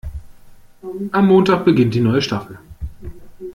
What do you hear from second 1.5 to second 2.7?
beginnt die neue Staffel.